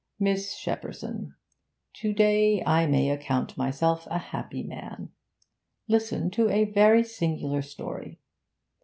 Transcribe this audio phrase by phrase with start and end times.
[0.19, 1.35] 'Miss Shepperson,
[1.93, 5.09] to day I may account myself a happy man.
[5.87, 8.19] Listen to a very singular story.